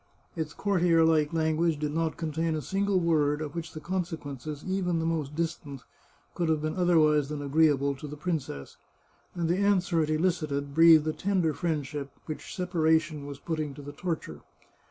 [0.35, 4.97] Its courtier like language did not contain a single word of which the consequences, even
[4.97, 5.83] the most distant,
[6.33, 8.77] could have been otherwise than agreeable to the princess,
[9.35, 13.75] and the an swer it elicited breathed a tender friendship, which separa tion was putting
[13.75, 14.41] to the torture.